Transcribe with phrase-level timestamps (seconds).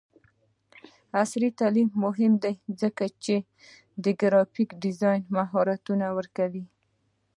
[1.21, 3.35] عصري تعلیم مهم دی ځکه چې
[4.03, 6.65] د ګرافیک ډیزاین مهارتونه ورکوي.